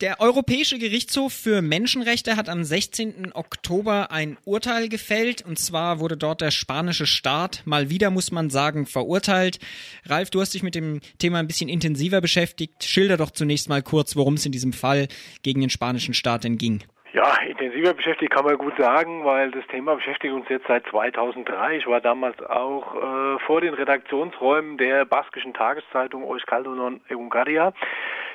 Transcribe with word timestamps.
Der 0.00 0.18
Europäische 0.18 0.78
Gerichtshof 0.78 1.30
für 1.30 1.60
Menschenrechte 1.60 2.38
hat 2.38 2.48
am 2.48 2.64
16. 2.64 3.32
Oktober 3.34 4.10
ein 4.10 4.38
Urteil 4.46 4.88
gefällt. 4.88 5.44
Und 5.46 5.58
zwar 5.58 6.00
wurde 6.00 6.16
dort 6.16 6.40
der 6.40 6.50
spanische 6.50 7.04
Staat 7.04 7.62
mal 7.66 7.90
wieder, 7.90 8.10
muss 8.10 8.32
man 8.32 8.48
sagen, 8.48 8.86
verurteilt. 8.86 9.58
Ralf, 10.06 10.30
du 10.30 10.40
hast 10.40 10.54
dich 10.54 10.62
mit 10.62 10.74
dem 10.74 11.00
Thema 11.18 11.38
ein 11.38 11.46
bisschen 11.46 11.68
intensiver 11.68 12.22
beschäftigt. 12.22 12.82
Schilder 12.82 13.18
doch 13.18 13.30
zunächst 13.30 13.68
mal 13.68 13.82
kurz, 13.82 14.16
worum 14.16 14.34
es 14.34 14.46
in 14.46 14.52
diesem 14.52 14.72
Fall 14.72 15.06
gegen 15.42 15.60
den 15.60 15.68
spanischen 15.68 16.14
Staat 16.14 16.44
denn 16.44 16.56
ging. 16.56 16.82
Ja, 17.12 17.34
intensiver 17.46 17.92
beschäftigt 17.92 18.32
kann 18.32 18.46
man 18.46 18.56
gut 18.56 18.78
sagen, 18.78 19.26
weil 19.26 19.50
das 19.50 19.66
Thema 19.66 19.96
beschäftigt 19.96 20.32
uns 20.32 20.48
jetzt 20.48 20.66
seit 20.66 20.86
2003. 20.86 21.76
Ich 21.76 21.86
war 21.86 22.00
damals 22.00 22.40
auch 22.40 22.94
äh, 22.94 23.38
vor 23.46 23.60
den 23.60 23.74
Redaktionsräumen 23.74 24.78
der 24.78 25.04
baskischen 25.04 25.52
Tageszeitung 25.52 26.24
Euskaldun 26.24 26.78
und 26.78 27.10
Eungaria 27.10 27.74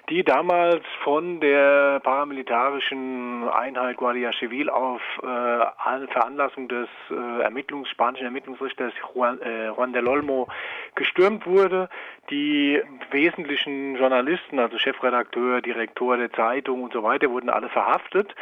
die 0.09 0.23
damals 0.23 0.83
von 1.03 1.39
der 1.39 1.99
paramilitarischen 2.01 3.49
Einheit 3.49 3.97
Guardia 3.97 4.31
Civil 4.33 4.69
auf 4.69 5.01
äh, 5.23 6.07
Veranlassung 6.11 6.67
des 6.67 6.87
äh, 7.09 7.41
Ermittlungs, 7.41 7.89
spanischen 7.89 8.25
Ermittlungsrichters 8.25 8.93
Juan, 9.13 9.41
äh, 9.41 9.67
Juan 9.67 9.93
del 9.93 10.07
Olmo 10.07 10.47
gestürmt 10.93 11.47
wurde. 11.47 11.89
Die 12.29 12.81
wesentlichen 13.11 13.95
Journalisten, 13.95 14.59
also 14.59 14.77
Chefredakteur, 14.77 15.61
Direktor 15.61 16.17
der 16.17 16.31
Zeitung 16.33 16.83
und 16.83 16.93
so 16.93 17.01
weiter, 17.01 17.31
wurden 17.31 17.49
alle 17.49 17.69
verhaftet, 17.69 18.35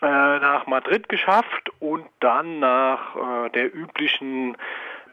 äh, 0.00 0.06
nach 0.06 0.66
Madrid 0.66 1.08
geschafft 1.08 1.70
und 1.80 2.06
dann 2.20 2.60
nach 2.60 3.16
äh, 3.16 3.50
der 3.50 3.74
üblichen 3.74 4.56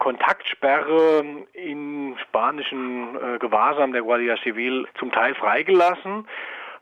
Kontaktsperre 0.01 1.23
in 1.53 2.17
spanischen 2.23 3.15
äh, 3.15 3.37
Gewahrsam 3.37 3.93
der 3.93 4.01
Guardia 4.01 4.35
Civil 4.37 4.87
zum 4.97 5.11
Teil 5.11 5.35
freigelassen. 5.35 6.27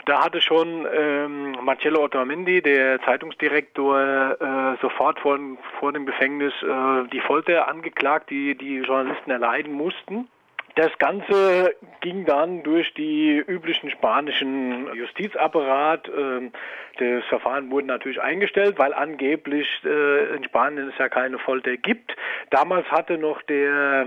Da 0.06 0.24
hatte 0.24 0.40
schon 0.40 0.88
ähm, 0.90 1.52
Marcello 1.62 2.06
Otamendi, 2.06 2.62
der 2.62 3.02
Zeitungsdirektor, 3.02 4.38
äh, 4.40 4.82
sofort 4.82 5.20
vor, 5.20 5.38
vor 5.80 5.92
dem 5.92 6.06
Gefängnis 6.06 6.54
äh, 6.64 7.10
die 7.12 7.20
Folter 7.20 7.68
angeklagt, 7.68 8.30
die 8.30 8.56
die 8.56 8.78
Journalisten 8.78 9.32
erleiden 9.32 9.74
mussten. 9.74 10.30
Das 10.76 10.98
Ganze 10.98 11.76
ging 12.02 12.26
dann 12.26 12.64
durch 12.64 12.94
die 12.94 13.38
üblichen 13.38 13.90
spanischen 13.92 14.94
Justizapparat. 14.96 16.10
Ähm, 16.16 16.52
das 16.98 17.24
Verfahren 17.26 17.72
wurde 17.72 17.88
natürlich 17.88 18.22
eingestellt, 18.22 18.78
weil 18.78 18.94
angeblich 18.94 19.68
äh, 19.86 20.36
in 20.36 20.44
Spanien 20.44 20.90
es 20.90 20.98
ja 20.98 21.10
keine 21.10 21.40
Folter 21.40 21.78
gibt. 21.78 22.16
Damals 22.50 22.90
hatte 22.92 23.18
noch 23.18 23.42
der 23.44 24.06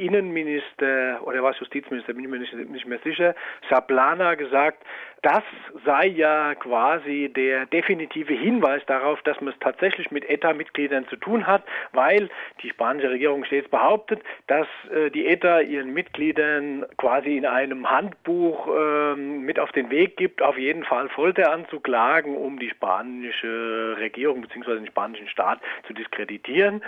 Innenminister 0.00 1.20
oder 1.24 1.42
was 1.42 1.58
Justizminister, 1.58 2.14
bin 2.14 2.24
ich 2.24 2.30
mir 2.30 2.38
nicht, 2.38 2.54
nicht 2.54 2.86
mehr 2.86 3.00
sicher, 3.04 3.34
Saplana 3.68 4.34
gesagt, 4.34 4.84
das 5.22 5.42
sei 5.84 6.06
ja 6.06 6.54
quasi 6.54 7.30
der 7.34 7.66
definitive 7.66 8.32
Hinweis 8.32 8.82
darauf, 8.86 9.20
dass 9.22 9.38
man 9.40 9.52
es 9.52 9.60
tatsächlich 9.60 10.10
mit 10.10 10.28
ETA-Mitgliedern 10.28 11.06
zu 11.08 11.16
tun 11.16 11.46
hat, 11.46 11.62
weil 11.92 12.30
die 12.62 12.70
spanische 12.70 13.10
Regierung 13.10 13.44
stets 13.44 13.68
behauptet, 13.68 14.22
dass 14.46 14.66
äh, 14.90 15.10
die 15.10 15.26
ETA 15.26 15.60
ihren 15.60 15.92
Mitgliedern 15.92 16.86
quasi 16.96 17.36
in 17.36 17.44
einem 17.44 17.90
Handbuch 17.90 18.68
äh, 18.68 19.14
mit 19.14 19.58
auf 19.58 19.72
den 19.72 19.90
Weg 19.90 20.16
gibt, 20.16 20.40
auf 20.40 20.56
jeden 20.56 20.84
Fall 20.84 21.10
Folter 21.10 21.52
anzuklagen, 21.52 22.34
um 22.34 22.58
die 22.58 22.70
spanische 22.70 23.96
Regierung 23.98 24.40
bzw. 24.40 24.76
den 24.76 24.86
spanischen 24.86 25.28
Staat 25.28 25.60
zu 25.86 25.92
diskreditieren. 25.92 26.82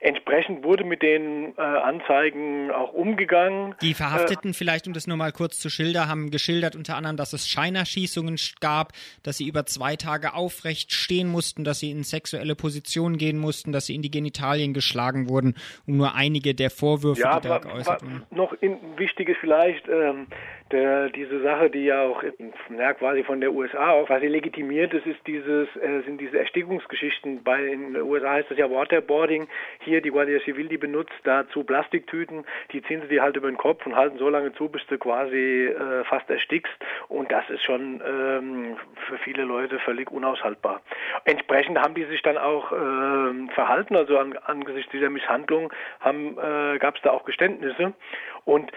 Entsprechend 0.00 0.64
wurde 0.64 0.84
mit 0.84 1.02
den 1.02 1.54
äh, 1.56 1.60
Anzeigen 1.60 2.70
auch 2.70 2.92
umgegangen. 2.92 3.74
Die 3.82 3.94
Verhafteten, 3.94 4.50
äh, 4.50 4.54
vielleicht 4.54 4.86
um 4.86 4.92
das 4.92 5.06
nur 5.06 5.16
mal 5.16 5.32
kurz 5.32 5.58
zu 5.58 5.70
schildern, 5.70 6.08
haben 6.08 6.30
geschildert 6.30 6.76
unter 6.76 6.96
anderem, 6.96 7.16
dass 7.16 7.32
es 7.32 7.48
Scheinerschießungen 7.48 8.36
gab, 8.60 8.92
dass 9.24 9.38
sie 9.38 9.48
über 9.48 9.66
zwei 9.66 9.96
Tage 9.96 10.34
aufrecht 10.34 10.92
stehen 10.92 11.28
mussten, 11.28 11.64
dass 11.64 11.80
sie 11.80 11.90
in 11.90 12.04
sexuelle 12.04 12.54
Positionen 12.54 13.18
gehen 13.18 13.38
mussten, 13.38 13.72
dass 13.72 13.86
sie 13.86 13.94
in 13.94 14.02
die 14.02 14.10
Genitalien 14.10 14.72
geschlagen 14.72 15.28
wurden, 15.28 15.56
um 15.86 15.96
nur 15.96 16.14
einige 16.14 16.54
der 16.54 16.70
Vorwürfe, 16.70 17.22
ja, 17.22 17.40
die 17.40 17.48
da 17.48 17.58
geäußert 17.58 18.02
wurden. 18.02 18.26
Noch 18.30 18.52
in, 18.60 18.78
wichtig 18.96 19.28
ist 19.30 19.38
vielleicht, 19.40 19.88
ähm, 19.88 20.26
der, 20.70 21.08
diese 21.08 21.40
Sache, 21.42 21.70
die 21.70 21.84
ja 21.84 22.02
auch 22.02 22.22
ja, 22.22 22.92
quasi 22.92 23.24
von 23.24 23.40
der 23.40 23.52
USA 23.52 23.92
auch 23.92 24.06
quasi 24.06 24.26
legitimiert 24.26 24.92
ist, 24.92 25.06
ist 25.06 25.20
dieses, 25.26 25.68
äh, 25.76 26.02
sind 26.04 26.20
diese 26.20 26.38
Erstickungsgeschichten. 26.38 27.42
Bei 27.42 27.64
in 27.64 27.94
den 27.94 28.02
USA 28.02 28.32
heißt 28.32 28.50
das 28.50 28.58
ja 28.58 28.70
Waterboarding. 28.70 29.48
Hier 29.80 29.87
die 29.88 30.10
Guardia 30.10 30.40
Civil, 30.40 30.68
die 30.68 30.78
benutzt 30.78 31.18
dazu 31.24 31.64
Plastiktüten, 31.64 32.44
die 32.72 32.82
ziehen 32.82 33.02
sie 33.02 33.08
dir 33.08 33.22
halt 33.22 33.36
über 33.36 33.50
den 33.50 33.56
Kopf 33.56 33.84
und 33.86 33.96
halten 33.96 34.18
so 34.18 34.28
lange 34.28 34.52
zu, 34.54 34.68
bis 34.68 34.86
du 34.86 34.98
quasi 34.98 35.66
äh, 35.66 36.04
fast 36.04 36.28
erstickst. 36.30 36.72
Und 37.08 37.32
das 37.32 37.48
ist 37.50 37.62
schon 37.64 38.02
ähm, 38.06 38.76
für 39.06 39.18
viele 39.18 39.44
Leute 39.44 39.78
völlig 39.80 40.10
unaushaltbar. 40.10 40.82
Entsprechend 41.24 41.78
haben 41.78 41.94
die 41.94 42.04
sich 42.04 42.22
dann 42.22 42.38
auch 42.38 42.72
äh, 42.72 43.52
verhalten, 43.54 43.96
also 43.96 44.18
an, 44.18 44.36
angesichts 44.44 44.92
dieser 44.92 45.10
Misshandlung 45.10 45.72
äh, 46.04 46.78
gab 46.78 46.96
es 46.96 47.02
da 47.02 47.10
auch 47.10 47.24
Geständnisse. 47.24 47.94
Und 48.44 48.70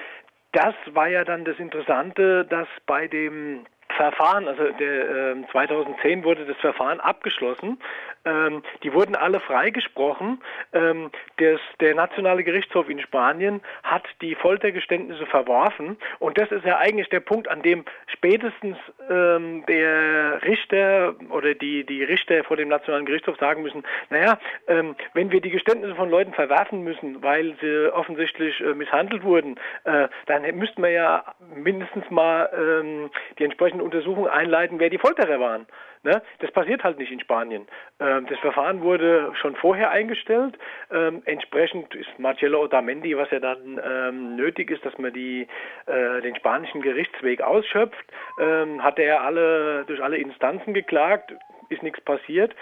das 0.53 0.75
war 0.93 1.07
ja 1.07 1.23
dann 1.23 1.45
das 1.45 1.57
Interessante, 1.59 2.45
dass 2.45 2.67
bei 2.85 3.07
dem 3.07 3.66
Verfahren, 4.01 4.47
also 4.47 4.63
der, 4.79 5.35
äh, 5.38 5.51
2010 5.51 6.23
wurde 6.23 6.45
das 6.45 6.57
Verfahren 6.57 7.00
abgeschlossen. 7.00 7.78
Ähm, 8.25 8.63
die 8.84 8.94
wurden 8.94 9.16
alle 9.16 9.39
freigesprochen. 9.39 10.41
Ähm, 10.73 11.12
das, 11.38 11.59
der 11.79 11.95
Nationale 11.95 12.44
Gerichtshof 12.44 12.90
in 12.90 13.00
Spanien 13.00 13.61
hat 13.84 14.03
die 14.22 14.35
Foltergeständnisse 14.35 15.25
verworfen. 15.25 15.97
Und 16.19 16.40
das 16.40 16.51
ist 16.51 16.66
ja 16.66 16.78
eigentlich 16.78 17.09
der 17.09 17.19
Punkt, 17.19 17.47
an 17.47 17.61
dem 17.61 17.85
spätestens 18.07 18.78
ähm, 19.09 19.66
der 19.67 20.41
Richter 20.44 21.16
oder 21.29 21.53
die, 21.53 21.84
die 21.84 22.03
Richter 22.03 22.44
vor 22.44 22.57
dem 22.57 22.69
Nationalen 22.69 23.06
Gerichtshof 23.06 23.38
sagen 23.38 23.63
müssen, 23.63 23.84
naja, 24.09 24.40
ähm, 24.67 24.95
wenn 25.13 25.31
wir 25.31 25.41
die 25.41 25.50
Geständnisse 25.50 25.95
von 25.95 26.09
Leuten 26.09 26.34
verwerfen 26.34 26.84
müssen, 26.84 27.22
weil 27.23 27.56
sie 27.61 27.91
offensichtlich 27.94 28.59
äh, 28.61 28.73
misshandelt 28.73 29.23
wurden, 29.23 29.59
äh, 29.84 30.07
dann 30.28 30.44
müssten 30.57 30.81
wir 30.81 30.91
ja 30.91 31.23
mindestens 31.56 32.09
mal 32.09 32.50
ähm, 32.56 33.09
die 33.40 33.44
entsprechenden 33.44 33.81
Untersuchungen 33.91 34.29
einleiten, 34.29 34.79
wer 34.79 34.90
die 34.90 34.97
Folterer 34.97 35.40
waren. 35.40 35.68
Ne? 36.03 36.22
Das 36.40 36.52
passiert 36.52 36.84
halt 36.84 36.97
nicht 36.97 37.12
in 37.12 37.19
Spanien. 37.19 37.68
Ähm, 38.00 38.25
das 38.28 38.40
Verfahren 38.40 38.81
wurde 38.81 39.31
schon 39.40 39.56
vorher 39.56 39.91
eingestellt. 39.91 40.57
Ähm, 40.91 41.22
entsprechend 41.25 41.94
ist 41.94 42.07
Marcello 42.18 42.63
Otamendi, 42.63 43.16
was 43.18 43.29
ja 43.29 43.40
dann 43.40 43.79
ähm, 43.84 44.35
nötig 44.35 44.72
ist, 44.72 44.84
dass 44.85 44.97
man 44.97 45.13
die, 45.13 45.47
äh, 45.85 46.22
den 46.22 46.35
spanischen 46.35 46.81
Gerichtsweg 46.81 47.41
ausschöpft, 47.41 48.06
ähm, 48.40 48.84
hat 48.84 48.97
er 48.97 49.22
alle 49.22 49.84
durch 49.85 50.02
alle 50.02 50.18
Instanzen 50.18 50.73
geklagt, 50.73 51.34
ist 51.69 51.84
nichts 51.84 52.02
passiert 52.02 52.56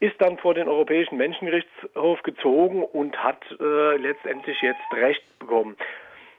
ist 0.00 0.20
dann 0.20 0.36
vor 0.38 0.52
den 0.52 0.66
Europäischen 0.66 1.16
Menschengerichtshof 1.16 2.24
gezogen 2.24 2.82
und 2.82 3.16
hat 3.22 3.40
äh, 3.60 3.96
letztendlich 3.98 4.60
jetzt 4.60 4.80
Recht 4.92 5.22
bekommen. 5.38 5.76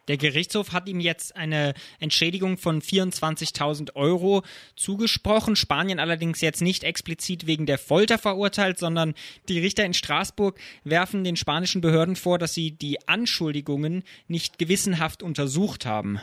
Der 0.09 0.17
Gerichtshof 0.17 0.73
hat 0.73 0.89
ihm 0.89 0.99
jetzt 0.99 1.35
eine 1.37 1.73
Entschädigung 1.99 2.57
von 2.57 2.81
24.000 2.81 3.95
Euro 3.95 4.43
zugesprochen. 4.75 5.55
Spanien 5.55 5.99
allerdings 5.99 6.41
jetzt 6.41 6.61
nicht 6.61 6.83
explizit 6.83 7.47
wegen 7.47 7.65
der 7.65 7.77
Folter 7.77 8.17
verurteilt, 8.17 8.79
sondern 8.79 9.13
die 9.47 9.59
Richter 9.59 9.85
in 9.85 9.93
Straßburg 9.93 10.59
werfen 10.83 11.23
den 11.23 11.37
spanischen 11.37 11.79
Behörden 11.79 12.17
vor, 12.17 12.37
dass 12.37 12.53
sie 12.53 12.71
die 12.71 13.07
Anschuldigungen 13.07 14.03
nicht 14.27 14.59
gewissenhaft 14.59 15.23
untersucht 15.23 15.85
haben. 15.85 16.19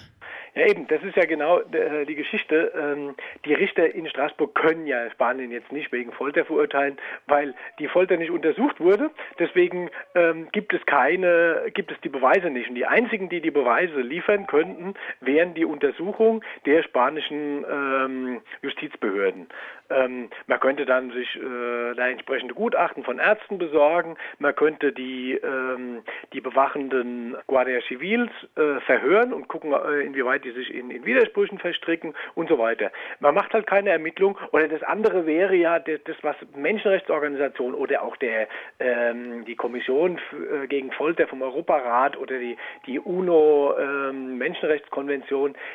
Ja, 0.55 0.67
eben, 0.67 0.87
das 0.89 1.03
ist 1.03 1.17
ja 1.17 1.25
genau 1.27 1.61
äh, 1.61 2.05
die 2.07 2.17
Geschichte. 2.17 2.73
Ähm, 2.75 3.15
die 3.45 3.55
Richter 3.55 3.95
in 3.95 4.09
Straßburg 4.09 4.55
können 4.55 4.87
ja 4.87 5.11
Spanien 5.11 5.51
jetzt 5.51 5.71
nicht 5.71 5.93
wegen 5.93 6.13
Folter 6.13 6.45
verurteilen, 6.45 6.99
weil 7.27 7.55
die 7.79 7.89
Folter 7.89 8.17
nicht 8.17 8.31
untersucht 8.31 8.81
wurde. 8.81 9.11
Deswegen 9.39 9.91
ähm, 10.15 10.49
gibt 10.53 10.73
es 10.73 10.85
keine, 10.87 11.71
gibt 11.73 11.93
es 11.93 12.01
die 12.01 12.09
Beweise 12.09 12.51
nicht. 12.51 12.69
Und 12.69 12.75
die 12.75 12.87
einzigen, 12.87 13.29
die 13.29 13.41
die 13.41 13.51
Beweise 13.51 14.01
liefern 14.01 14.47
könnten, 14.47 14.95
wären 15.21 15.55
die 15.55 15.65
Untersuchung 15.65 16.43
der 16.67 16.83
spanischen 16.83 17.65
ähm, 17.71 18.41
Justizbehörden. 18.63 19.47
Ähm, 19.91 20.31
man 20.47 20.61
könnte 20.61 20.87
dann 20.87 21.11
sich 21.11 21.37
äh, 21.37 21.95
da 21.97 22.09
entsprechende 22.09 22.55
Gutachten 22.55 23.05
von 23.05 23.19
Ärzten 23.19 23.59
besorgen. 23.59 24.17
Man 24.39 24.55
könnte 24.55 24.93
die, 24.93 25.35
ähm, 25.35 26.03
die 26.33 26.41
bewachenden 26.41 27.37
Guardia 27.47 27.81
Civils 27.89 28.31
äh, 28.57 28.81
verhören 28.87 29.33
und 29.33 29.49
gucken, 29.49 29.73
äh, 29.73 30.01
inwieweit 30.01 30.45
die 30.45 30.53
sich 30.53 30.73
in, 30.73 30.91
in 30.91 31.05
Widersprüchen 31.05 31.59
verstricken 31.59 32.15
und 32.35 32.49
so 32.49 32.59
weiter. 32.59 32.91
Man 33.19 33.35
macht 33.35 33.53
halt 33.53 33.67
keine 33.67 33.91
Ermittlung. 33.91 34.39
Oder 34.53 34.69
das 34.69 34.83
andere 34.83 35.27
wäre 35.27 35.55
ja 35.55 35.79
das, 35.79 36.01
das 36.05 36.17
was 36.23 36.37
Menschenrechtsorganisationen 36.55 37.75
oder 37.75 38.03
auch 38.03 38.17
der, 38.17 38.49
ähm, 38.79 39.45
die 39.45 39.57
Kommission 39.57 40.19
äh, 40.19 40.67
gegen 40.67 40.93
Folter 40.93 41.27
vom 41.27 41.43
Europarat 41.43 42.17
oder 42.17 42.39
die, 42.39 42.57
die 42.87 42.99
UNO 42.99 43.75
ähm, 43.79 44.39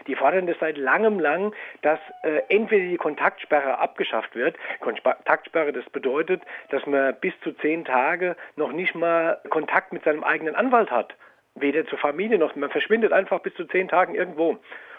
die 0.07 0.15
fordern 0.15 0.47
das 0.47 0.57
seit 0.59 0.77
langem 0.77 1.19
lang, 1.19 1.53
dass 1.81 1.99
äh, 2.23 2.41
entweder 2.49 2.85
die 2.85 2.97
Kontaktsperre 2.97 3.79
abgeschlossen 3.79 4.04
abgeschafft 4.05 4.35
wird. 4.35 4.55
Kontaktsperre, 4.79 5.73
das 5.73 5.85
bedeutet, 5.89 6.41
dass 6.69 6.85
man 6.85 7.15
bis 7.19 7.33
zu 7.41 7.53
zehn 7.53 7.85
Tage 7.85 8.35
noch 8.55 8.71
nicht 8.71 8.95
mal 8.95 9.39
Kontakt 9.49 9.93
mit 9.93 10.03
seinem 10.03 10.23
eigenen 10.23 10.55
Anwalt 10.55 10.91
hat. 10.91 11.15
Weder 11.55 11.85
zur 11.85 11.97
Familie 11.97 12.37
noch, 12.37 12.55
man 12.55 12.69
verschwindet 12.69 13.13
einfach 13.13 13.39
bis 13.39 13.53
zu 13.55 13.65
zehn 13.65 13.87
Tagen 13.87 14.15
irgendwo. 14.15 14.57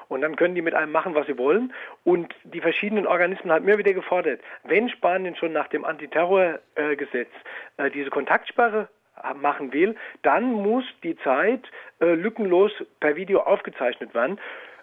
Und 0.08 0.20
dann 0.20 0.36
können 0.36 0.54
die 0.54 0.62
mit 0.62 0.74
einem 0.74 0.92
machen, 0.92 1.14
was 1.14 1.26
sie 1.26 1.36
wollen. 1.36 1.72
Und 2.04 2.34
die 2.44 2.60
verschiedenen 2.60 3.06
Organismen 3.06 3.52
haben 3.52 3.64
mir 3.64 3.78
wieder 3.78 3.92
gefordert, 3.92 4.40
wenn 4.62 4.88
Spanien 4.88 5.34
schon 5.36 5.52
nach 5.52 5.68
dem 5.68 5.84
Antiterrorgesetz 5.84 7.30
äh, 7.76 7.90
diese 7.90 8.10
Kontaktsperre 8.10 8.88
machen 9.34 9.72
will, 9.72 9.96
dann 10.22 10.52
muss 10.52 10.84
die 11.02 11.16
Zeit 11.18 11.62
äh, 12.00 12.14
lückenlos 12.14 12.70
per 13.00 13.16
Video 13.16 13.40
aufgezeichnet 13.40 14.14
werden. 14.14 14.38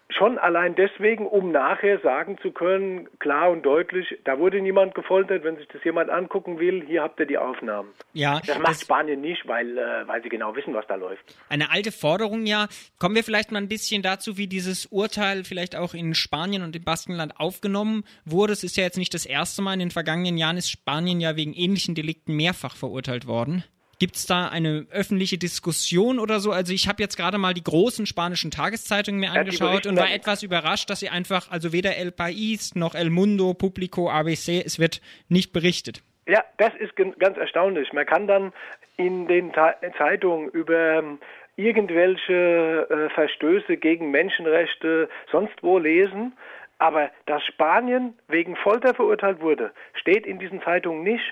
Schon 0.10 0.38
allein 0.38 0.76
deswegen, 0.76 1.26
um 1.26 1.52
nachher 1.52 2.00
sagen 2.00 2.38
zu 2.42 2.52
können, 2.52 3.08
klar 3.20 3.50
und 3.50 3.64
deutlich, 3.64 4.06
da 4.26 4.38
wurde 4.38 4.62
niemand 4.62 4.94
gefoltert, 4.94 5.44
wenn 5.44 5.56
sich 5.58 5.68
das 5.70 5.84
jemand 5.84 6.10
angucken 6.10 6.60
will, 6.60 6.84
hier 6.86 7.02
habt 7.02 7.20
ihr 7.20 7.26
die 7.26 7.38
Aufnahmen. 7.38 7.90
Ja, 8.14 8.40
das 8.46 8.60
macht 8.60 8.74
das 8.74 8.82
Spanien 8.82 9.22
nicht, 9.22 9.48
weil, 9.48 9.78
äh, 9.78 10.08
weil 10.08 10.22
sie 10.22 10.30
genau 10.30 10.56
wissen, 10.56 10.74
was 10.74 10.86
da 10.88 10.96
läuft. 10.96 11.24
Eine 11.50 11.72
alte 11.72 11.92
Forderung 11.92 12.46
ja. 12.46 12.68
Kommen 13.00 13.16
wir 13.16 13.24
vielleicht 13.24 13.52
mal 13.52 13.60
ein 13.60 13.70
bisschen 13.70 14.04
dazu, 14.04 14.38
wie 14.38 14.48
dieses 14.48 14.86
Urteil 14.88 15.44
vielleicht 15.46 15.76
auch 15.76 15.94
in 15.94 16.14
Spanien 16.14 16.64
und 16.64 16.76
im 16.76 16.84
Baskenland 16.84 17.40
aufgenommen 17.40 18.04
wurde. 18.26 18.54
Es 18.54 18.64
ist 18.64 18.78
ja 18.78 18.84
jetzt 18.84 18.98
nicht 18.98 19.14
das 19.14 19.26
erste 19.26 19.62
Mal. 19.62 19.74
In 19.74 19.80
den 19.80 19.92
vergangenen 19.92 20.38
Jahren 20.38 20.58
ist 20.58 20.70
Spanien 20.70 21.22
ja 21.22 21.36
wegen 21.36 21.54
ähnlichen 21.54 21.96
Delikten 21.96 22.36
mehrfach 22.36 22.76
verurteilt 22.76 23.26
worden. 23.26 23.64
Gibt 24.00 24.16
es 24.16 24.26
da 24.26 24.48
eine 24.48 24.86
öffentliche 24.92 25.38
Diskussion 25.38 26.20
oder 26.20 26.40
so? 26.40 26.52
Also 26.52 26.74
ich 26.74 26.88
habe 26.88 27.02
jetzt 27.02 27.16
gerade 27.16 27.38
mal 27.38 27.54
die 27.54 27.64
großen 27.64 28.06
spanischen 28.06 28.52
Tageszeitungen 28.52 29.20
mir 29.20 29.32
angeschaut 29.32 29.86
ja, 29.86 29.92
und 29.92 29.98
war 29.98 30.12
etwas 30.12 30.44
überrascht, 30.44 30.90
dass 30.90 31.00
sie 31.00 31.10
einfach, 31.10 31.52
also 31.52 31.72
weder 31.72 31.96
El 31.96 32.10
País 32.10 32.78
noch 32.78 32.96
El 32.96 33.10
Mundo, 33.10 33.54
Publico, 33.54 34.10
ABC, 34.10 34.62
es 34.66 34.80
wird 34.80 35.02
nicht 35.30 35.54
berichtet. 35.54 36.04
Ja, 36.28 36.44
das 36.58 36.74
ist 36.76 36.96
ganz 36.96 37.38
erstaunlich. 37.38 37.92
Man 37.94 38.06
kann 38.06 38.28
dann 38.28 38.54
in 38.98 39.28
den 39.28 39.52
Ta 39.52 39.76
Zeitungen 39.98 40.50
über 40.50 41.00
ähm, 41.00 41.20
irgendwelche 41.56 42.88
äh, 42.90 43.10
Verstöße 43.14 43.78
gegen 43.78 44.12
Menschenrechte 44.12 45.10
sonst 45.32 45.62
wo 45.62 45.78
lesen, 45.78 46.34
aber 46.80 47.12
dass 47.26 47.44
Spanien 47.46 48.18
wegen 48.28 48.56
Folter 48.56 48.94
verurteilt 48.94 49.42
wurde, 49.42 49.72
steht 49.94 50.26
in 50.26 50.40
diesen 50.40 50.62
Zeitungen 50.62 51.04
nicht. 51.04 51.24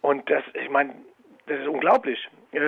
Und 0.00 0.30
das, 0.30 0.42
ich 0.54 0.70
meine, 0.70 0.94
das 1.48 1.60
ist 1.60 1.68
unglaublich. 1.68 2.28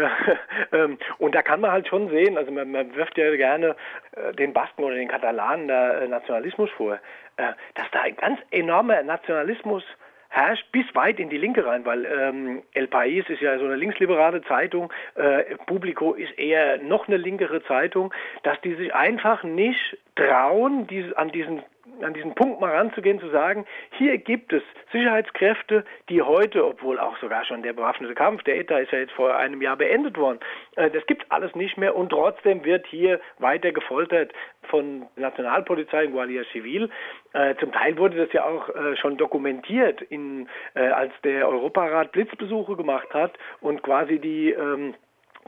Ähm, 0.72 0.98
und 1.18 1.34
da 1.34 1.42
kann 1.42 1.60
man 1.60 1.72
halt 1.72 1.88
schon 1.88 2.10
sehen, 2.10 2.36
also 2.36 2.52
man, 2.52 2.94
wirft 2.94 3.18
ja 3.18 3.34
gerne 3.34 3.74
äh, 4.12 4.32
den 4.34 4.52
Basken 4.52 4.84
oder 4.84 4.94
den 4.94 5.08
Katalanen 5.08 5.66
da 5.66 5.98
äh, 5.98 6.06
Nationalismus 6.06 6.70
vor, 6.76 6.94
äh, 7.36 7.52
dass 7.74 7.90
da 7.90 8.02
ein 8.02 8.14
ganz 8.14 8.38
enormer 8.52 9.02
Nationalismus 9.02 9.82
herrscht 10.28 10.70
bis 10.70 10.86
weit 10.94 11.18
in 11.18 11.28
die 11.28 11.38
Linke 11.38 11.66
rein, 11.66 11.84
weil 11.84 12.04
ähm, 12.04 12.62
El 12.72 12.86
País 12.86 13.28
ist 13.28 13.40
ja 13.40 13.58
so 13.58 13.64
eine 13.64 13.74
linksliberale 13.74 14.42
Zeitung, 14.42 14.92
äh, 15.16 15.56
Publico 15.66 16.14
ist 16.14 16.38
eher 16.38 16.78
noch 16.78 17.08
eine 17.08 17.16
linkere 17.16 17.62
Zeitung, 17.64 18.14
dass 18.44 18.60
die 18.60 18.74
sich 18.74 18.94
einfach 18.94 19.42
nicht 19.42 19.98
trauen, 20.14 20.86
diese, 20.86 21.18
an 21.18 21.32
diesen 21.32 21.62
an 22.04 22.14
diesen 22.14 22.34
Punkt 22.34 22.60
mal 22.60 22.74
ranzugehen, 22.74 23.20
zu 23.20 23.30
sagen, 23.30 23.66
hier 23.98 24.18
gibt 24.18 24.52
es 24.52 24.62
Sicherheitskräfte, 24.92 25.84
die 26.08 26.22
heute, 26.22 26.66
obwohl 26.66 26.98
auch 26.98 27.16
sogar 27.18 27.44
schon 27.44 27.62
der 27.62 27.72
bewaffnete 27.72 28.14
Kampf, 28.14 28.42
der 28.44 28.58
ETA 28.58 28.78
ist 28.78 28.92
ja 28.92 28.98
jetzt 28.98 29.12
vor 29.12 29.36
einem 29.36 29.62
Jahr 29.62 29.76
beendet 29.76 30.16
worden, 30.16 30.40
äh, 30.76 30.90
das 30.90 31.06
gibt 31.06 31.30
alles 31.30 31.54
nicht 31.54 31.76
mehr 31.76 31.96
und 31.96 32.10
trotzdem 32.10 32.64
wird 32.64 32.86
hier 32.86 33.20
weiter 33.38 33.72
gefoltert 33.72 34.32
von 34.62 35.06
Nationalpolizei 35.16 36.04
in 36.04 36.12
Guardia 36.12 36.42
Civil. 36.52 36.90
Äh, 37.32 37.54
zum 37.56 37.72
Teil 37.72 37.96
wurde 37.98 38.16
das 38.16 38.32
ja 38.32 38.44
auch 38.44 38.68
äh, 38.68 38.96
schon 38.96 39.16
dokumentiert, 39.16 40.02
in, 40.02 40.48
als 40.74 41.12
der 41.24 41.48
Europarat 41.48 42.12
Blitzbesuche 42.12 42.76
gemacht 42.76 43.12
hat 43.12 43.32
und 43.60 43.82
quasi 43.82 44.18
die 44.18 44.50
ähm, 44.50 44.94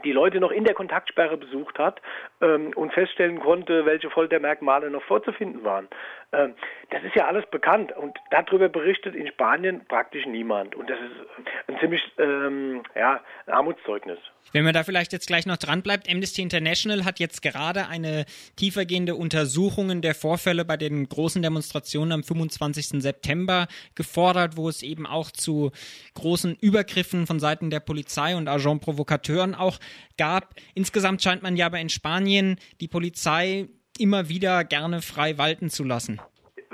die 0.03 0.11
Leute 0.11 0.39
noch 0.39 0.51
in 0.51 0.63
der 0.63 0.73
Kontaktsperre 0.73 1.37
besucht 1.37 1.79
hat 1.79 2.01
ähm, 2.41 2.71
und 2.75 2.93
feststellen 2.93 3.39
konnte, 3.39 3.85
welche 3.85 4.09
Foltermerkmale 4.09 4.89
noch 4.89 5.03
vorzufinden 5.03 5.63
waren. 5.63 5.87
Ähm, 6.31 6.55
das 6.89 7.03
ist 7.03 7.15
ja 7.15 7.27
alles 7.27 7.45
bekannt 7.49 7.91
und 7.95 8.17
darüber 8.31 8.69
berichtet 8.69 9.15
in 9.15 9.27
Spanien 9.27 9.85
praktisch 9.87 10.25
niemand. 10.25 10.75
Und 10.75 10.89
das 10.89 10.97
ist 10.99 11.67
ein 11.67 11.79
ziemlich 11.79 12.01
ähm, 12.17 12.83
ja, 12.95 13.21
ein 13.45 13.53
Armutszeugnis. 13.53 14.19
Wenn 14.51 14.65
man 14.65 14.73
da 14.73 14.83
vielleicht 14.83 15.13
jetzt 15.13 15.27
gleich 15.27 15.45
noch 15.45 15.57
dran 15.57 15.81
bleibt, 15.81 16.09
Amnesty 16.09 16.41
International 16.41 17.05
hat 17.05 17.19
jetzt 17.19 17.41
gerade 17.41 17.87
eine 17.87 18.25
tiefergehende 18.55 19.15
Untersuchung 19.15 20.01
der 20.01 20.13
Vorfälle 20.13 20.65
bei 20.65 20.77
den 20.77 21.07
großen 21.07 21.41
Demonstrationen 21.41 22.11
am 22.11 22.23
25. 22.23 23.01
September 23.01 23.67
gefordert, 23.95 24.57
wo 24.57 24.69
es 24.69 24.83
eben 24.83 25.07
auch 25.07 25.31
zu 25.31 25.71
großen 26.13 26.55
Übergriffen 26.61 27.25
von 27.25 27.39
Seiten 27.39 27.69
der 27.69 27.79
Polizei 27.79 28.35
und 28.35 28.47
Agent 28.47 28.81
Provokateuren 28.81 29.55
auch 29.55 29.79
gab. 30.17 30.55
Insgesamt 30.73 31.21
scheint 31.21 31.43
man 31.43 31.55
ja 31.55 31.67
aber 31.67 31.79
in 31.79 31.89
Spanien 31.89 32.57
die 32.81 32.87
Polizei 32.87 33.67
immer 33.97 34.29
wieder 34.29 34.63
gerne 34.63 35.01
frei 35.01 35.37
walten 35.37 35.69
zu 35.69 35.83
lassen? 35.83 36.19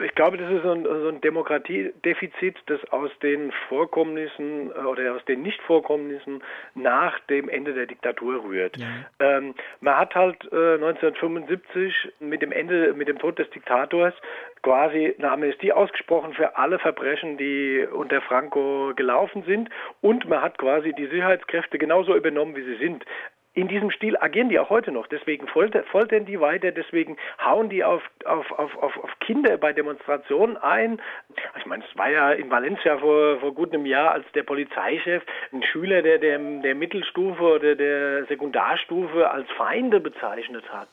Ich 0.03 0.15
glaube, 0.15 0.37
das 0.37 0.51
ist 0.51 0.63
so 0.63 0.71
ein, 0.71 0.83
so 0.83 1.07
ein 1.09 1.21
Demokratiedefizit, 1.21 2.55
das 2.67 2.79
aus 2.91 3.11
den 3.21 3.51
Vorkommnissen 3.67 4.71
äh, 4.71 4.79
oder 4.79 5.15
aus 5.15 5.25
den 5.25 5.41
Nichtvorkommnissen 5.41 6.43
nach 6.75 7.19
dem 7.21 7.49
Ende 7.49 7.73
der 7.73 7.85
Diktatur 7.85 8.43
rührt. 8.43 8.77
Ja. 8.77 8.87
Ähm, 9.19 9.55
man 9.81 9.97
hat 9.97 10.15
halt 10.15 10.43
äh, 10.51 10.75
1975 10.75 12.13
mit 12.19 12.41
dem 12.41 12.51
Ende, 12.51 12.93
mit 12.93 13.07
dem 13.07 13.19
Tod 13.19 13.39
des 13.39 13.49
Diktators 13.51 14.13
quasi 14.61 15.15
eine 15.17 15.31
Amnestie 15.31 15.71
ausgesprochen 15.71 16.33
für 16.33 16.57
alle 16.57 16.79
Verbrechen, 16.79 17.37
die 17.37 17.87
unter 17.91 18.21
Franco 18.21 18.93
gelaufen 18.95 19.43
sind. 19.43 19.69
Und 20.01 20.27
man 20.27 20.41
hat 20.41 20.57
quasi 20.57 20.93
die 20.93 21.07
Sicherheitskräfte 21.07 21.77
genauso 21.77 22.15
übernommen, 22.15 22.55
wie 22.55 22.63
sie 22.63 22.77
sind 22.77 23.05
in 23.53 23.67
diesem 23.67 23.91
Stil 23.91 24.15
agieren 24.17 24.49
die 24.49 24.59
auch 24.59 24.69
heute 24.69 24.91
noch. 24.91 25.07
Deswegen 25.07 25.47
foltern, 25.47 26.25
die 26.25 26.39
weiter, 26.39 26.71
deswegen 26.71 27.17
hauen 27.43 27.69
die 27.69 27.83
auf, 27.83 28.01
auf, 28.25 28.51
auf, 28.51 28.77
auf, 28.77 28.97
auf 28.97 29.19
Kinder 29.19 29.57
bei 29.57 29.73
Demonstrationen 29.73 30.57
ein. 30.57 31.01
Ich 31.57 31.65
meine, 31.65 31.83
es 31.83 31.97
war 31.97 32.09
ja 32.09 32.31
in 32.31 32.49
Valencia 32.49 32.97
vor, 32.97 33.39
vor 33.39 33.53
gut 33.53 33.73
einem 33.73 33.85
Jahr, 33.85 34.11
als 34.11 34.25
der 34.33 34.43
Polizeichef 34.43 35.23
einen 35.51 35.63
Schüler 35.63 36.01
der, 36.01 36.19
der, 36.19 36.37
der 36.37 36.75
Mittelstufe 36.75 37.41
oder 37.41 37.75
der 37.75 38.25
Sekundarstufe 38.25 39.29
als 39.29 39.49
Feinde 39.57 39.99
bezeichnet 39.99 40.63
hat. 40.71 40.89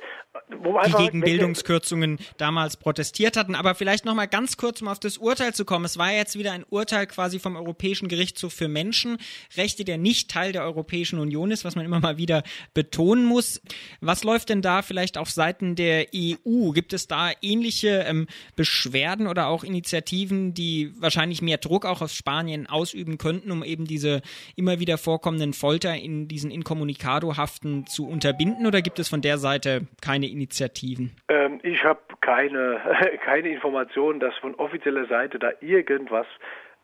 Die 0.48 0.92
gegen 0.92 1.20
Bildungskürzungen 1.20 2.18
damals 2.36 2.76
protestiert 2.76 3.36
hatten. 3.36 3.54
Aber 3.54 3.74
vielleicht 3.74 4.04
noch 4.04 4.14
mal 4.14 4.26
ganz 4.26 4.56
kurz, 4.56 4.80
um 4.80 4.88
auf 4.88 5.00
das 5.00 5.18
Urteil 5.18 5.54
zu 5.54 5.64
kommen. 5.64 5.84
Es 5.84 5.98
war 5.98 6.12
jetzt 6.12 6.38
wieder 6.38 6.52
ein 6.52 6.64
Urteil 6.68 7.06
quasi 7.06 7.38
vom 7.38 7.56
Europäischen 7.56 8.08
Gerichtshof 8.08 8.52
für 8.52 8.68
Menschenrechte, 8.68 9.84
der 9.84 9.98
nicht 9.98 10.30
Teil 10.30 10.52
der 10.52 10.62
Europäischen 10.62 11.18
Union 11.18 11.50
ist, 11.50 11.64
was 11.64 11.74
man 11.74 11.84
immer 11.84 12.00
mal 12.00 12.16
wieder 12.16 12.42
betonen 12.74 13.24
muss. 13.24 13.60
Was 14.00 14.22
läuft 14.22 14.48
denn 14.48 14.62
da 14.62 14.82
vielleicht 14.82 15.18
auf 15.18 15.30
Seiten 15.30 15.74
der 15.74 16.06
EU? 16.14 16.70
Gibt 16.70 16.92
es 16.92 17.08
da 17.08 17.30
ähnliche 17.42 18.04
ähm, 18.06 18.26
Beschwerden 18.54 19.26
oder 19.26 19.48
auch 19.48 19.64
Initiativen, 19.64 20.54
die 20.54 20.92
wahrscheinlich 21.00 21.42
mehr 21.42 21.58
Druck 21.58 21.84
auch 21.86 22.02
auf 22.02 22.12
Spanien 22.12 22.66
ausüben 22.66 23.18
könnten, 23.18 23.50
um 23.50 23.64
eben 23.64 23.86
diese 23.86 24.22
immer 24.54 24.78
wieder 24.78 24.98
vorkommenden 24.98 25.52
Folter 25.52 25.96
in 25.96 26.28
diesen 26.28 26.50
Incommunicado-Haften 26.50 27.86
zu 27.86 28.06
unterbinden? 28.06 28.66
Oder 28.66 28.82
gibt 28.82 28.98
es 28.98 29.08
von 29.08 29.22
der 29.22 29.38
Seite 29.38 29.86
keine 30.00 30.35
Initiativen? 30.36 31.16
Ähm, 31.28 31.60
ich 31.62 31.82
habe 31.84 32.00
keine, 32.20 32.80
keine 33.24 33.48
Informationen, 33.48 34.20
dass 34.20 34.36
von 34.36 34.54
offizieller 34.54 35.06
Seite 35.06 35.38
da 35.38 35.50
irgendwas 35.60 36.26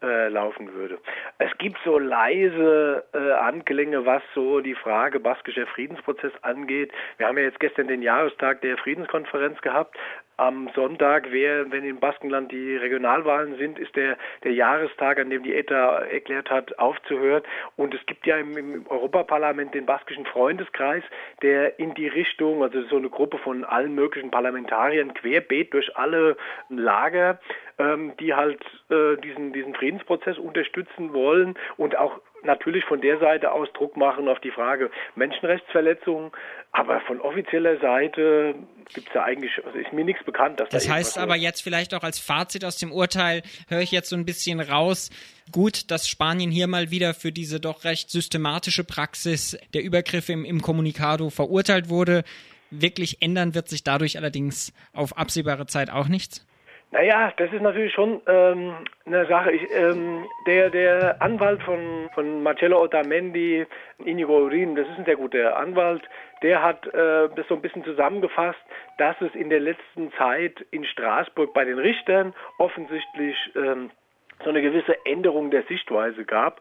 äh, 0.02 0.28
laufen 0.28 0.74
würde. 0.74 0.98
Es 1.38 1.56
gibt 1.58 1.78
so 1.84 1.98
leise 1.98 3.04
äh, 3.14 3.32
Anklänge, 3.32 4.04
was 4.04 4.22
so 4.34 4.60
die 4.60 4.74
Frage 4.74 5.20
baskischer 5.20 5.66
Friedensprozess 5.66 6.32
angeht. 6.42 6.90
Wir 7.18 7.28
haben 7.28 7.38
ja 7.38 7.44
jetzt 7.44 7.60
gestern 7.60 7.86
den 7.86 8.02
Jahrestag 8.02 8.62
der 8.62 8.78
Friedenskonferenz 8.78 9.60
gehabt. 9.60 9.96
Am 10.36 10.70
Sonntag, 10.74 11.28
wer, 11.30 11.70
wenn 11.70 11.84
in 11.84 12.00
Baskenland 12.00 12.50
die 12.50 12.76
Regionalwahlen 12.76 13.56
sind, 13.58 13.78
ist 13.78 13.94
der, 13.96 14.16
der 14.44 14.52
Jahrestag, 14.52 15.18
an 15.18 15.30
dem 15.30 15.42
die 15.42 15.54
ETA 15.54 16.00
erklärt 16.00 16.50
hat, 16.50 16.78
aufzuhören. 16.78 17.42
Und 17.76 17.94
es 17.94 18.04
gibt 18.06 18.26
ja 18.26 18.36
im, 18.38 18.56
im 18.56 18.86
Europaparlament 18.88 19.74
den 19.74 19.86
baskischen 19.86 20.26
Freundeskreis, 20.26 21.04
der 21.42 21.78
in 21.78 21.94
die 21.94 22.08
Richtung, 22.08 22.62
also 22.62 22.82
so 22.82 22.96
eine 22.96 23.10
Gruppe 23.10 23.38
von 23.38 23.64
allen 23.64 23.94
möglichen 23.94 24.30
Parlamentariern 24.30 25.14
querbeet 25.14 25.72
durch 25.74 25.96
alle 25.96 26.36
Lager, 26.68 27.38
ähm, 27.78 28.12
die 28.18 28.34
halt 28.34 28.62
äh, 28.90 29.16
diesen, 29.16 29.52
diesen 29.52 29.74
Friedensprozess 29.74 30.38
unterstützen 30.38 31.12
wollen 31.12 31.54
und 31.76 31.96
auch 31.96 32.20
natürlich 32.44 32.84
von 32.84 33.00
der 33.00 33.18
Seite 33.18 33.52
aus 33.52 33.68
Druck 33.72 33.96
machen 33.96 34.28
auf 34.28 34.40
die 34.40 34.50
Frage 34.50 34.90
Menschenrechtsverletzungen. 35.14 36.30
Aber 36.72 37.00
von 37.02 37.20
offizieller 37.20 37.78
Seite 37.80 38.54
gibt 38.94 39.08
es 39.08 39.12
da 39.12 39.24
eigentlich, 39.24 39.50
also 39.64 39.78
ist 39.78 39.92
mir 39.92 40.04
nichts 40.04 40.24
bekannt. 40.24 40.58
Dass 40.58 40.70
das 40.70 40.86
da 40.86 40.94
heißt 40.94 41.18
aber 41.18 41.36
jetzt 41.36 41.62
vielleicht 41.62 41.94
auch 41.94 42.02
als 42.02 42.18
Fazit 42.18 42.64
aus 42.64 42.76
dem 42.78 42.92
Urteil, 42.92 43.42
höre 43.68 43.80
ich 43.80 43.92
jetzt 43.92 44.08
so 44.08 44.16
ein 44.16 44.24
bisschen 44.24 44.60
raus, 44.60 45.10
gut, 45.50 45.90
dass 45.90 46.08
Spanien 46.08 46.50
hier 46.50 46.68
mal 46.68 46.90
wieder 46.90 47.12
für 47.14 47.30
diese 47.30 47.60
doch 47.60 47.84
recht 47.84 48.10
systematische 48.10 48.84
Praxis 48.84 49.58
der 49.74 49.82
Übergriffe 49.82 50.32
im, 50.32 50.44
im 50.44 50.62
Kommunikado 50.62 51.30
verurteilt 51.30 51.88
wurde. 51.90 52.24
Wirklich 52.70 53.20
ändern 53.20 53.54
wird 53.54 53.68
sich 53.68 53.84
dadurch 53.84 54.16
allerdings 54.16 54.72
auf 54.94 55.18
absehbare 55.18 55.66
Zeit 55.66 55.90
auch 55.90 56.08
nichts? 56.08 56.46
Naja, 56.92 57.32
das 57.38 57.50
ist 57.50 57.62
natürlich 57.62 57.94
schon 57.94 58.20
ähm, 58.26 58.74
eine 59.06 59.24
Sache. 59.26 59.52
Ich, 59.52 59.62
ähm, 59.74 60.26
der, 60.46 60.68
der 60.68 61.22
Anwalt 61.22 61.62
von, 61.62 62.10
von 62.14 62.42
Marcello 62.42 62.82
Otamendi, 62.82 63.66
Inigo 64.04 64.44
Urin, 64.44 64.76
das 64.76 64.86
ist 64.88 64.98
ein 64.98 65.06
sehr 65.06 65.16
guter 65.16 65.56
Anwalt, 65.56 66.02
der 66.42 66.62
hat 66.62 66.86
äh, 66.88 67.30
das 67.34 67.48
so 67.48 67.54
ein 67.54 67.62
bisschen 67.62 67.82
zusammengefasst, 67.84 68.60
dass 68.98 69.18
es 69.22 69.34
in 69.34 69.48
der 69.48 69.60
letzten 69.60 70.12
Zeit 70.18 70.60
in 70.70 70.84
Straßburg 70.84 71.54
bei 71.54 71.64
den 71.64 71.78
Richtern 71.78 72.34
offensichtlich 72.58 73.36
ähm, 73.56 73.90
so 74.44 74.50
eine 74.50 74.60
gewisse 74.60 74.94
Änderung 75.06 75.50
der 75.50 75.62
Sichtweise 75.64 76.24
gab 76.24 76.60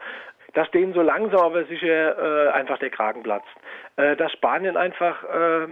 dass 0.54 0.70
denen 0.72 0.94
so 0.94 1.02
langsam 1.02 1.40
aber 1.40 1.64
sicher 1.64 2.50
äh, 2.50 2.50
einfach 2.52 2.78
der 2.78 2.90
Kragen 2.90 3.24
platzt. 3.24 3.48
Äh, 3.96 4.18
dass 4.18 4.34
Spanien 4.34 4.76
einfach 4.76 5.24
äh, 5.24 5.68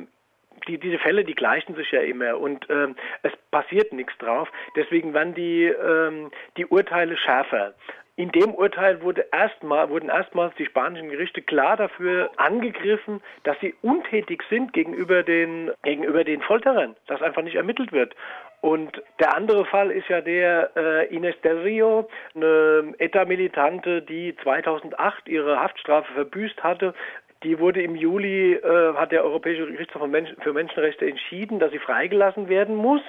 die, 0.68 0.78
diese 0.78 1.00
Fälle, 1.00 1.24
die 1.26 1.36
gleichen 1.36 1.76
sich 1.76 1.92
ja 1.92 2.02
immer 2.02 2.38
und 2.38 2.66
ähm, 2.70 2.96
es 3.24 3.34
passiert 3.52 3.94
nichts 3.94 4.18
drauf. 4.18 4.50
Deswegen 4.76 5.14
werden 5.14 5.34
die, 5.34 5.66
ähm, 5.66 6.32
die 6.58 6.66
Urteile 6.66 7.18
schärfer. 7.18 7.74
In 8.20 8.34
dem 8.34 8.54
Urteil 8.54 9.02
wurde 9.02 9.28
erstmal, 9.32 9.90
wurden 9.90 10.10
erstmals 10.10 10.54
die 10.56 10.66
spanischen 10.66 11.08
Gerichte 11.10 11.42
klar 11.42 11.78
dafür 11.78 12.30
angegriffen, 12.36 13.22
dass 13.44 13.58
sie 13.62 13.76
untätig 13.82 14.44
sind 14.50 14.74
gegenüber 14.74 15.24
den, 15.24 15.72
gegenüber 15.84 16.26
den 16.26 16.42
Folterern, 16.42 16.98
dass 17.08 17.22
einfach 17.22 17.44
nicht 17.44 17.56
ermittelt 17.56 17.94
wird. 17.94 18.14
Und 18.60 19.02
der 19.20 19.38
andere 19.38 19.64
Fall 19.64 19.90
ist 19.90 20.10
ja 20.10 20.20
der 20.20 20.72
äh, 20.76 21.16
Ines 21.16 21.40
del 21.46 21.60
Rio, 21.60 22.10
eine 22.36 22.94
ETA-Militante, 22.98 24.02
die 24.02 24.36
2008 24.44 25.30
ihre 25.30 25.58
Haftstrafe 25.62 26.12
verbüßt 26.12 26.62
hatte, 26.62 26.94
die 27.44 27.60
wurde 27.60 27.82
im 27.82 27.96
Juli, 27.96 28.54
äh, 28.54 28.94
hat 28.96 29.12
der 29.12 29.24
Europäische 29.24 29.66
Gerichtshof 29.66 30.02
für 30.42 30.54
Menschenrechte 30.54 31.08
entschieden, 31.08 31.60
dass 31.60 31.72
sie 31.72 31.80
freigelassen 31.80 32.50
werden 32.50 32.76
muss. 32.76 33.02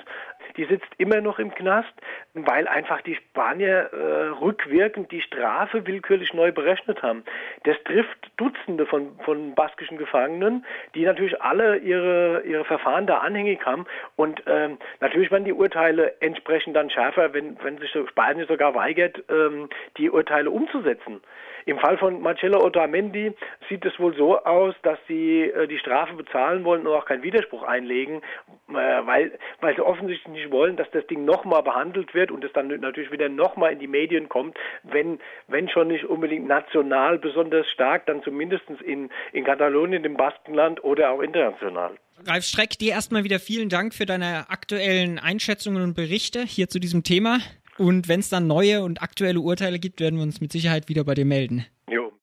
Die 0.57 0.65
sitzt 0.65 0.89
immer 0.99 1.21
noch 1.21 1.39
im 1.39 1.55
Knast, 1.55 1.93
weil 2.35 2.69
einfach 2.69 3.01
die 3.03 3.17
Spanier 3.17 3.91
äh, 3.93 4.29
rückwirkend 4.41 5.11
die 5.11 5.23
Strafe 5.23 5.87
willkürlich 5.87 6.33
neu 6.35 6.53
berechnet 6.53 7.03
haben. 7.03 7.25
Das 7.65 7.77
trifft 7.85 8.31
Dutzende 8.37 8.87
von, 8.87 9.19
von 9.25 9.55
baskischen 9.55 9.99
Gefangenen, 9.99 10.65
die 10.95 11.05
natürlich 11.05 11.41
alle 11.41 11.79
ihre, 11.79 12.43
ihre 12.43 12.65
Verfahren 12.65 13.07
da 13.07 13.19
anhängig 13.19 13.65
haben. 13.65 13.87
Und 14.17 14.43
ähm, 14.47 14.79
natürlich 15.01 15.31
werden 15.31 15.45
die 15.45 15.53
Urteile 15.53 16.15
entsprechend 16.21 16.77
dann 16.77 16.91
schärfer, 16.91 17.33
wenn, 17.33 17.57
wenn 17.63 17.79
sich 17.79 17.91
Spanien 18.09 18.47
sogar 18.47 18.75
weigert, 18.75 19.23
ähm, 19.29 19.69
die 19.97 20.11
Urteile 20.11 20.51
umzusetzen. 20.51 21.21
Im 21.67 21.79
Fall 21.79 21.99
von 21.99 22.21
Marcello 22.23 22.65
Otamendi 22.65 23.33
sieht 23.69 23.85
es 23.85 23.99
wohl 23.99 24.15
so 24.17 24.39
aus, 24.45 24.75
dass 24.83 24.99
sie 25.07 25.43
äh, 25.43 25.67
die 25.67 25.79
Strafe 25.79 26.15
bezahlen 26.15 26.65
wollen 26.65 26.87
und 26.87 26.95
auch 26.95 27.05
keinen 27.05 27.23
Widerspruch 27.23 27.63
einlegen, 27.63 28.23
äh, 28.69 28.73
weil, 28.73 29.39
weil 29.61 29.75
sie 29.75 29.83
offensichtlich 29.83 30.40
nicht 30.41 30.51
wollen, 30.51 30.77
dass 30.77 30.91
das 30.91 31.07
Ding 31.07 31.25
nochmal 31.25 31.63
behandelt 31.63 32.15
wird 32.15 32.31
und 32.31 32.45
es 32.45 32.53
dann 32.53 32.69
natürlich 32.69 33.13
wieder 33.13 33.29
nochmal 33.29 33.73
in 33.73 33.79
die 33.79 33.87
Medien 33.87 34.29
kommt, 34.29 34.57
wenn, 34.83 35.21
wenn 35.49 35.69
schon 35.69 35.89
nicht 35.89 36.05
unbedingt 36.05 36.47
national 36.47 37.19
besonders 37.19 37.69
stark, 37.69 38.07
dann 38.07 38.23
zumindest 38.23 38.65
in, 38.85 39.11
in 39.33 39.45
Katalonien, 39.45 40.05
im 40.05 40.17
Baskenland 40.17 40.83
oder 40.83 41.11
auch 41.11 41.21
international. 41.21 41.97
Ralf 42.27 42.45
Streck, 42.45 42.79
dir 42.79 42.93
erstmal 42.93 43.25
wieder 43.25 43.39
vielen 43.39 43.69
Dank 43.69 43.95
für 43.95 44.07
deine 44.07 44.51
aktuellen 44.51 45.19
Einschätzungen 45.19 45.83
und 45.83 45.95
Berichte 45.95 46.43
hier 46.43 46.69
zu 46.69 46.79
diesem 46.79 47.03
Thema. 47.03 47.39
Und 47.79 48.09
wenn 48.09 48.21
es 48.21 48.29
dann 48.29 48.47
neue 48.47 48.83
und 48.83 49.03
aktuelle 49.03 49.41
Urteile 49.41 49.79
gibt, 49.79 50.01
werden 50.01 50.17
wir 50.17 50.23
uns 50.23 50.41
mit 50.43 50.53
Sicherheit 50.53 50.89
wieder 50.89 51.05
bei 51.05 51.15
dir 51.15 51.25
melden. 51.25 51.65